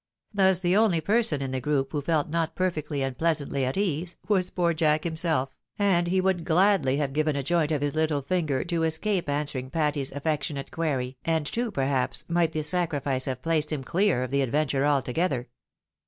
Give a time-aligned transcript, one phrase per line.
[0.33, 4.15] Thus the only person in the group who felt not perfectly and pleasantly at ease,
[4.27, 5.77] was poor Jack him p2 244 THE WIDOW MAEEIED.
[5.77, 9.29] self, and he would gladly have given a joint of his Kttle finger to escape
[9.29, 13.83] answering Patty's affectionate query, and two, per haps, might the sacrifice have pla, oed him
[13.83, 15.49] clear of the adventure altogether.